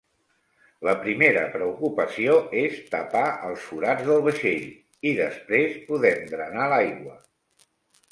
La 0.87 0.93
primera 1.01 1.41
preocupació 1.55 2.37
és 2.61 2.79
tapar 2.93 3.21
els 3.49 3.65
forats 3.73 4.07
del 4.07 4.23
vaixell, 4.29 4.65
i 5.11 5.13
després 5.21 5.77
podem 5.91 6.25
drenar 6.33 6.67
l'aigua. 6.73 7.15